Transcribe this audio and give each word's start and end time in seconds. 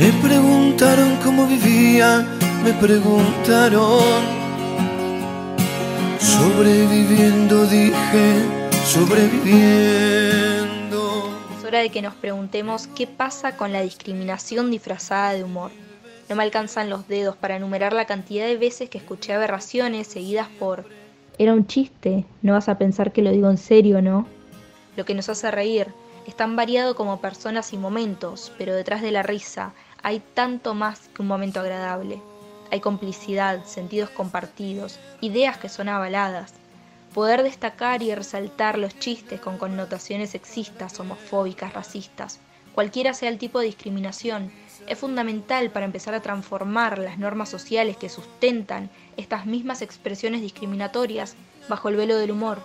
Me 0.00 0.10
preguntaron 0.14 1.16
cómo 1.22 1.46
vivía, 1.46 2.26
me 2.64 2.72
preguntaron. 2.72 4.00
Sobreviviendo, 6.18 7.66
dije, 7.66 8.46
sobreviviendo. 8.86 11.28
Es 11.58 11.64
hora 11.66 11.80
de 11.80 11.90
que 11.90 12.00
nos 12.00 12.14
preguntemos 12.14 12.86
qué 12.96 13.06
pasa 13.06 13.58
con 13.58 13.74
la 13.74 13.82
discriminación 13.82 14.70
disfrazada 14.70 15.34
de 15.34 15.44
humor. 15.44 15.70
No 16.30 16.36
me 16.36 16.44
alcanzan 16.44 16.88
los 16.88 17.06
dedos 17.06 17.36
para 17.36 17.56
enumerar 17.56 17.92
la 17.92 18.06
cantidad 18.06 18.46
de 18.46 18.56
veces 18.56 18.88
que 18.88 18.96
escuché 18.96 19.34
aberraciones 19.34 20.06
seguidas 20.06 20.48
por 20.58 20.86
era 21.40 21.54
un 21.54 21.66
chiste, 21.66 22.26
no 22.42 22.52
vas 22.52 22.68
a 22.68 22.76
pensar 22.76 23.12
que 23.12 23.22
lo 23.22 23.30
digo 23.30 23.48
en 23.48 23.56
serio, 23.56 24.02
¿no? 24.02 24.26
Lo 24.96 25.06
que 25.06 25.14
nos 25.14 25.30
hace 25.30 25.50
reír 25.50 25.86
es 26.26 26.36
tan 26.36 26.54
variado 26.54 26.94
como 26.94 27.22
personas 27.22 27.72
y 27.72 27.78
momentos, 27.78 28.52
pero 28.58 28.74
detrás 28.74 29.00
de 29.00 29.10
la 29.10 29.22
risa 29.22 29.72
hay 30.02 30.20
tanto 30.34 30.74
más 30.74 31.08
que 31.08 31.22
un 31.22 31.28
momento 31.28 31.60
agradable. 31.60 32.20
Hay 32.70 32.80
complicidad, 32.80 33.64
sentidos 33.64 34.10
compartidos, 34.10 34.98
ideas 35.20 35.58
que 35.58 35.68
son 35.68 35.88
avaladas. 35.88 36.54
Poder 37.14 37.42
destacar 37.42 38.02
y 38.02 38.14
resaltar 38.14 38.78
los 38.78 38.98
chistes 38.98 39.40
con 39.40 39.58
connotaciones 39.58 40.30
sexistas, 40.30 40.98
homofóbicas, 41.00 41.72
racistas, 41.72 42.38
cualquiera 42.74 43.14
sea 43.14 43.28
el 43.28 43.38
tipo 43.38 43.58
de 43.58 43.66
discriminación, 43.66 44.50
es 44.86 44.98
fundamental 44.98 45.70
para 45.70 45.86
empezar 45.86 46.14
a 46.14 46.22
transformar 46.22 46.98
las 46.98 47.18
normas 47.18 47.48
sociales 47.48 47.96
que 47.96 48.08
sustentan 48.08 48.90
estas 49.16 49.46
mismas 49.46 49.82
expresiones 49.82 50.40
discriminatorias 50.40 51.34
bajo 51.68 51.88
el 51.88 51.96
velo 51.96 52.16
del 52.16 52.30
humor. 52.30 52.62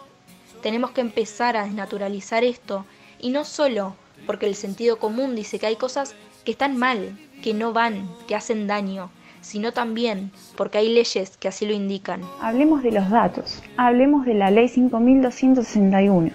Tenemos 0.61 0.91
que 0.91 1.01
empezar 1.01 1.57
a 1.57 1.65
desnaturalizar 1.65 2.43
esto 2.43 2.85
y 3.19 3.29
no 3.29 3.45
solo 3.45 3.95
porque 4.25 4.47
el 4.47 4.55
sentido 4.55 4.97
común 4.97 5.35
dice 5.35 5.59
que 5.59 5.67
hay 5.67 5.75
cosas 5.75 6.15
que 6.43 6.51
están 6.51 6.77
mal, 6.77 7.17
que 7.45 7.53
no 7.53 7.73
van, 7.73 8.09
que 8.27 8.33
hacen 8.33 8.65
daño, 8.65 9.11
sino 9.41 9.71
también 9.71 10.31
porque 10.57 10.79
hay 10.79 10.89
leyes 10.91 11.37
que 11.37 11.47
así 11.47 11.67
lo 11.67 11.73
indican. 11.73 12.21
Hablemos 12.41 12.81
de 12.81 12.91
los 12.91 13.07
datos, 13.11 13.61
hablemos 13.77 14.25
de 14.25 14.33
la 14.33 14.49
ley 14.49 14.67
5261, 14.67 16.31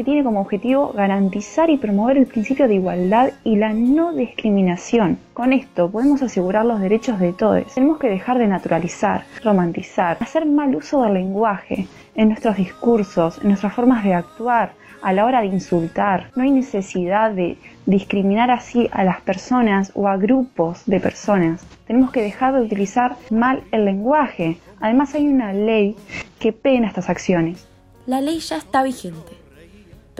que 0.00 0.04
tiene 0.04 0.24
como 0.24 0.40
objetivo 0.40 0.94
garantizar 0.94 1.68
y 1.68 1.76
promover 1.76 2.16
el 2.16 2.26
principio 2.26 2.66
de 2.66 2.76
igualdad 2.76 3.32
y 3.44 3.56
la 3.56 3.74
no 3.74 4.14
discriminación. 4.14 5.18
Con 5.34 5.52
esto 5.52 5.90
podemos 5.90 6.22
asegurar 6.22 6.64
los 6.64 6.80
derechos 6.80 7.20
de 7.20 7.34
todos. 7.34 7.74
Tenemos 7.74 7.98
que 7.98 8.08
dejar 8.08 8.38
de 8.38 8.46
naturalizar, 8.46 9.24
romantizar, 9.44 10.16
hacer 10.20 10.46
mal 10.46 10.74
uso 10.74 11.02
del 11.02 11.12
lenguaje 11.12 11.86
en 12.14 12.28
nuestros 12.28 12.56
discursos, 12.56 13.36
en 13.42 13.48
nuestras 13.48 13.74
formas 13.74 14.02
de 14.02 14.14
actuar, 14.14 14.72
a 15.02 15.12
la 15.12 15.26
hora 15.26 15.42
de 15.42 15.48
insultar. 15.48 16.30
No 16.34 16.44
hay 16.44 16.50
necesidad 16.50 17.32
de 17.32 17.58
discriminar 17.84 18.50
así 18.50 18.88
a 18.92 19.04
las 19.04 19.20
personas 19.20 19.92
o 19.94 20.08
a 20.08 20.16
grupos 20.16 20.82
de 20.86 20.98
personas. 20.98 21.62
Tenemos 21.86 22.10
que 22.10 22.22
dejar 22.22 22.54
de 22.54 22.62
utilizar 22.62 23.16
mal 23.30 23.64
el 23.70 23.84
lenguaje. 23.84 24.56
Además 24.80 25.14
hay 25.14 25.28
una 25.28 25.52
ley 25.52 25.94
que 26.38 26.54
pena 26.54 26.88
estas 26.88 27.10
acciones. 27.10 27.68
La 28.06 28.22
ley 28.22 28.38
ya 28.38 28.56
está 28.56 28.82
vigente, 28.82 29.40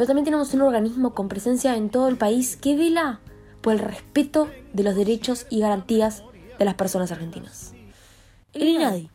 pero 0.01 0.07
también 0.07 0.25
tenemos 0.25 0.55
un 0.55 0.63
organismo 0.63 1.13
con 1.13 1.29
presencia 1.29 1.77
en 1.77 1.91
todo 1.91 2.09
el 2.09 2.17
país 2.17 2.57
que 2.57 2.75
vela 2.75 3.21
por 3.61 3.75
el 3.75 3.81
respeto 3.81 4.49
de 4.73 4.83
los 4.83 4.97
derechos 4.97 5.47
y 5.51 5.61
garantías 5.61 6.25
de 6.59 6.65
las 6.65 6.73
personas 6.73 7.13
argentinas. 7.13 7.75
El 8.55 8.69
INADI. 8.69 9.11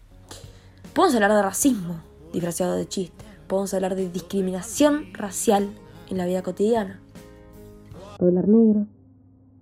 Podemos 0.94 1.16
hablar 1.16 1.34
de 1.34 1.42
racismo, 1.42 2.02
disfrazado 2.32 2.76
de 2.76 2.88
chiste 2.88 3.26
podemos 3.48 3.74
hablar 3.74 3.96
de 3.96 4.12
discriminación 4.12 5.12
racial 5.16 5.72
en 6.08 6.20
la 6.20 6.28
vida 6.28 6.44
cotidiana. 6.44 7.00
Dólar 8.20 8.48
negro, 8.48 8.86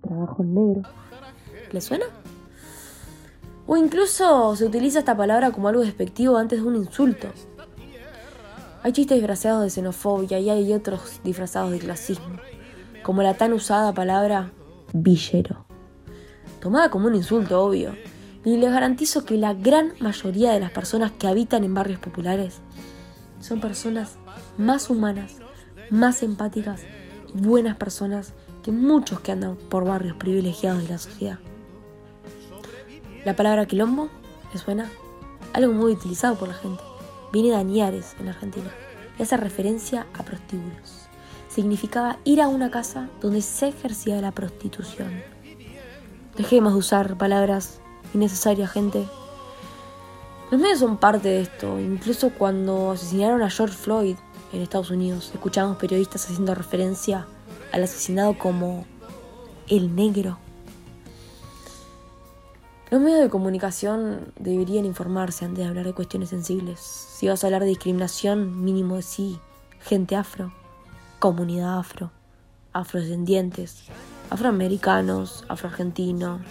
trabajo 0.01 0.43
negro. 0.43 0.81
¿Le 1.71 1.79
suena? 1.79 2.05
O 3.65 3.77
incluso 3.77 4.57
se 4.57 4.65
utiliza 4.65 4.99
esta 4.99 5.15
palabra 5.15 5.51
como 5.51 5.69
algo 5.69 5.83
despectivo 5.83 6.35
antes 6.35 6.61
de 6.61 6.67
un 6.67 6.75
insulto. 6.75 7.29
Hay 8.83 8.91
chistes 8.91 9.15
disfrazados 9.15 9.63
de 9.63 9.69
xenofobia 9.69 10.39
y 10.39 10.49
hay 10.49 10.73
otros 10.73 11.21
disfrazados 11.23 11.71
de 11.71 11.79
clasismo, 11.79 12.35
como 13.01 13.23
la 13.23 13.35
tan 13.35 13.53
usada 13.53 13.93
palabra 13.93 14.51
villero, 14.91 15.65
tomada 16.59 16.89
como 16.89 17.07
un 17.07 17.15
insulto 17.15 17.63
obvio. 17.63 17.95
Y 18.43 18.57
les 18.57 18.71
garantizo 18.71 19.23
que 19.23 19.37
la 19.37 19.53
gran 19.53 19.93
mayoría 20.01 20.51
de 20.51 20.59
las 20.59 20.71
personas 20.71 21.13
que 21.13 21.27
habitan 21.27 21.63
en 21.63 21.73
barrios 21.73 21.99
populares 21.99 22.59
son 23.39 23.61
personas 23.61 24.17
más 24.57 24.89
humanas, 24.89 25.37
más 25.89 26.21
empáticas 26.21 26.81
y 27.33 27.39
buenas 27.39 27.77
personas 27.77 28.33
que 28.63 28.73
muchos 28.73 29.21
que 29.21 29.31
andan 29.31 29.55
por 29.55 29.85
barrios 29.85 30.17
privilegiados 30.17 30.83
de 30.83 30.89
la 30.89 30.97
sociedad. 30.97 31.39
La 33.23 33.33
palabra 33.37 33.65
quilombo, 33.65 34.09
¿les 34.51 34.61
suena? 34.61 34.89
Algo 35.53 35.71
muy 35.71 35.93
utilizado 35.93 36.35
por 36.35 36.49
la 36.49 36.55
gente. 36.55 36.83
Viene 37.33 37.49
de 37.49 37.55
Añares, 37.55 38.15
en 38.19 38.29
Argentina, 38.29 38.71
y 39.17 39.23
hace 39.23 39.35
referencia 39.37 40.05
a 40.13 40.21
prostíbulos. 40.21 41.07
Significaba 41.49 42.19
ir 42.25 42.39
a 42.43 42.47
una 42.47 42.69
casa 42.69 43.09
donde 43.21 43.41
se 43.41 43.69
ejercía 43.69 44.21
la 44.21 44.31
prostitución. 44.31 45.11
Dejemos 46.37 46.73
de 46.73 46.79
usar 46.79 47.17
palabras 47.17 47.79
innecesarias, 48.13 48.71
gente. 48.71 49.07
Los 50.51 50.61
medios 50.61 50.77
son 50.77 50.97
parte 50.97 51.29
de 51.29 51.41
esto. 51.41 51.79
Incluso 51.79 52.29
cuando 52.29 52.91
asesinaron 52.91 53.41
a 53.41 53.49
George 53.49 53.77
Floyd 53.77 54.15
en 54.51 54.61
Estados 54.61 54.91
Unidos, 54.91 55.31
escuchamos 55.33 55.77
periodistas 55.77 56.25
haciendo 56.25 56.53
referencia 56.53 57.25
al 57.71 57.81
asesinado 57.81 58.37
como 58.37 58.85
el 59.67 59.95
negro. 59.95 60.37
Los 62.93 63.01
medios 63.01 63.21
de 63.21 63.29
comunicación 63.29 64.31
deberían 64.37 64.85
informarse 64.85 65.45
antes 65.45 65.63
de 65.63 65.65
hablar 65.65 65.83
de 65.87 65.93
cuestiones 65.93 66.29
sensibles. 66.29 66.79
Si 66.79 67.27
vas 67.27 67.43
a 67.43 67.47
hablar 67.47 67.63
de 67.63 67.69
discriminación, 67.69 68.63
mínimo 68.63 68.97
de 68.97 69.01
sí, 69.01 69.39
gente 69.81 70.15
afro, 70.15 70.53
comunidad 71.17 71.79
afro, 71.79 72.11
afrodescendientes, 72.71 73.85
afroamericanos, 74.29 75.43
afroargentinos. 75.49 76.41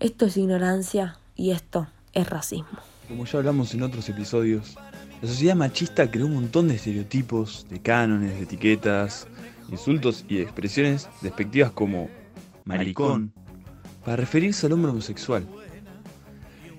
Esto 0.00 0.26
es 0.26 0.36
ignorancia 0.36 1.16
y 1.34 1.52
esto 1.52 1.86
es 2.12 2.28
racismo. 2.28 2.80
Como 3.08 3.24
ya 3.24 3.38
hablamos 3.38 3.72
en 3.72 3.84
otros 3.84 4.06
episodios, 4.10 4.76
la 5.22 5.28
sociedad 5.28 5.56
machista 5.56 6.10
creó 6.10 6.26
un 6.26 6.34
montón 6.34 6.68
de 6.68 6.74
estereotipos, 6.74 7.64
de 7.70 7.80
cánones, 7.80 8.34
de 8.34 8.42
etiquetas, 8.42 9.26
insultos 9.70 10.26
y 10.28 10.42
expresiones 10.42 11.08
despectivas 11.22 11.70
como 11.70 12.10
maricón, 12.66 13.32
para 14.08 14.16
referirse 14.16 14.64
al 14.64 14.72
hombre 14.72 14.90
homosexual. 14.90 15.46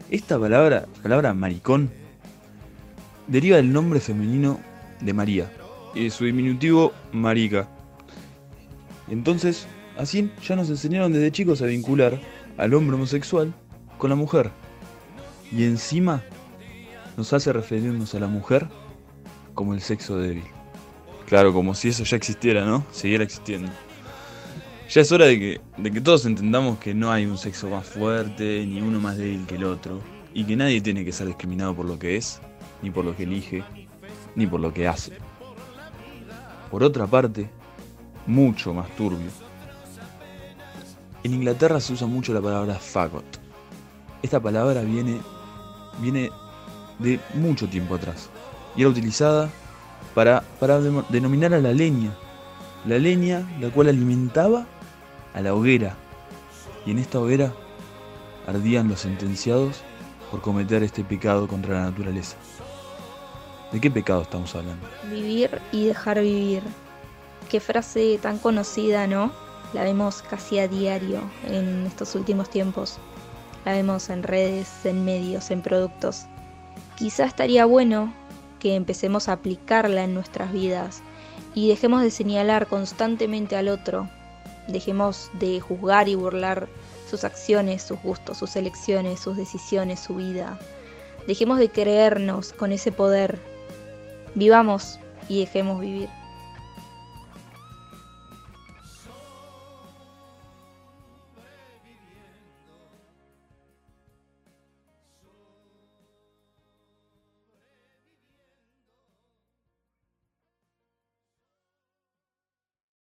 Esta 0.09 0.39
palabra, 0.39 0.87
palabra 1.03 1.31
maricón, 1.31 1.91
deriva 3.27 3.57
del 3.57 3.71
nombre 3.71 3.99
femenino 3.99 4.59
de 4.99 5.13
María 5.13 5.51
y 5.93 6.05
de 6.05 6.09
su 6.09 6.25
diminutivo 6.25 6.91
marica. 7.11 7.69
Entonces, 9.09 9.67
así 9.95 10.31
ya 10.41 10.55
nos 10.55 10.71
enseñaron 10.71 11.13
desde 11.13 11.31
chicos 11.31 11.61
a 11.61 11.67
vincular 11.67 12.19
al 12.57 12.73
hombre 12.73 12.95
homosexual 12.95 13.53
con 13.99 14.09
la 14.09 14.15
mujer 14.15 14.49
y 15.51 15.65
encima 15.65 16.23
nos 17.15 17.31
hace 17.31 17.53
referirnos 17.53 18.15
a 18.15 18.19
la 18.21 18.27
mujer 18.27 18.67
como 19.53 19.75
el 19.75 19.81
sexo 19.81 20.17
débil. 20.17 20.45
Claro, 21.27 21.53
como 21.53 21.75
si 21.75 21.89
eso 21.89 22.03
ya 22.05 22.17
existiera, 22.17 22.65
¿no? 22.65 22.83
Siguiera 22.91 23.23
existiendo. 23.23 23.71
Ya 24.89 25.01
es 25.01 25.11
hora 25.11 25.27
de 25.27 25.37
que, 25.37 25.61
de 25.77 25.91
que 25.91 26.01
todos 26.01 26.25
entendamos 26.25 26.79
que 26.79 26.95
no 26.95 27.11
hay 27.11 27.27
un 27.27 27.37
sexo 27.37 27.69
más 27.69 27.85
fuerte 27.85 28.65
ni 28.65 28.81
uno 28.81 28.99
más 28.99 29.17
débil 29.17 29.45
que 29.45 29.53
el 29.53 29.65
otro 29.65 30.01
y 30.33 30.43
que 30.45 30.55
nadie 30.55 30.81
tiene 30.81 31.05
que 31.05 31.11
ser 31.11 31.27
discriminado 31.27 31.75
por 31.75 31.85
lo 31.85 31.99
que 31.99 32.17
es, 32.17 32.41
ni 32.81 32.89
por 32.89 33.05
lo 33.05 33.15
que 33.15 33.21
elige, 33.21 33.63
ni 34.33 34.47
por 34.47 34.59
lo 34.59 34.73
que 34.73 34.87
hace. 34.87 35.13
Por 36.71 36.83
otra 36.83 37.05
parte, 37.05 37.51
mucho 38.25 38.73
más 38.73 38.89
turbio. 38.95 39.29
En 41.23 41.35
Inglaterra 41.35 41.79
se 41.79 41.93
usa 41.93 42.07
mucho 42.07 42.33
la 42.33 42.41
palabra 42.41 42.73
fagot. 42.73 43.39
Esta 44.23 44.39
palabra 44.39 44.81
viene 44.81 45.19
viene 45.99 46.31
de 46.97 47.19
mucho 47.35 47.69
tiempo 47.69 47.93
atrás 47.93 48.31
y 48.75 48.81
era 48.81 48.89
utilizada 48.89 49.51
para, 50.15 50.41
para 50.59 50.79
denominar 50.79 51.53
a 51.53 51.59
la 51.59 51.73
leña, 51.73 52.11
la 52.87 52.97
leña 52.97 53.47
la 53.59 53.69
cual 53.69 53.89
alimentaba 53.89 54.65
a 55.39 55.41
la 55.41 55.53
hoguera 55.53 55.95
y 56.85 56.91
en 56.91 56.99
esta 56.99 57.19
hoguera 57.19 57.53
ardían 58.47 58.87
los 58.87 59.01
sentenciados 59.01 59.81
por 60.29 60.41
cometer 60.41 60.83
este 60.83 61.03
pecado 61.03 61.47
contra 61.47 61.75
la 61.75 61.83
naturaleza. 61.89 62.37
¿De 63.71 63.79
qué 63.79 63.89
pecado 63.89 64.21
estamos 64.21 64.53
hablando? 64.55 64.85
Vivir 65.11 65.61
y 65.71 65.87
dejar 65.87 66.21
vivir. 66.21 66.63
Qué 67.49 67.59
frase 67.59 68.19
tan 68.21 68.37
conocida, 68.37 69.07
¿no? 69.07 69.31
La 69.73 69.83
vemos 69.83 70.21
casi 70.21 70.59
a 70.59 70.67
diario 70.67 71.21
en 71.47 71.85
estos 71.85 72.15
últimos 72.15 72.49
tiempos 72.49 72.99
la 73.65 73.73
vemos 73.73 74.09
en 74.09 74.23
redes, 74.23 74.85
en 74.85 75.05
medios, 75.05 75.51
en 75.51 75.61
productos. 75.61 76.25
Quizá 76.95 77.25
estaría 77.25 77.65
bueno 77.65 78.13
que 78.59 78.75
empecemos 78.75 79.29
a 79.29 79.33
aplicarla 79.33 80.03
en 80.03 80.13
nuestras 80.13 80.51
vidas 80.51 81.01
y 81.55 81.69
dejemos 81.69 82.01
de 82.01 82.11
señalar 82.11 82.67
constantemente 82.67 83.55
al 83.55 83.69
otro, 83.69 84.09
dejemos 84.71 85.31
de 85.33 85.59
juzgar 85.59 86.07
y 86.07 86.15
burlar 86.15 86.67
sus 87.09 87.23
acciones, 87.23 87.83
sus 87.83 88.01
gustos, 88.01 88.37
sus 88.37 88.55
elecciones, 88.55 89.19
sus 89.19 89.35
decisiones, 89.35 89.99
su 89.99 90.15
vida. 90.15 90.59
Dejemos 91.27 91.59
de 91.59 91.69
creernos 91.69 92.53
con 92.53 92.71
ese 92.71 92.91
poder. 92.91 93.39
Vivamos 94.35 94.99
y 95.27 95.39
dejemos 95.39 95.79
vivir. 95.79 96.09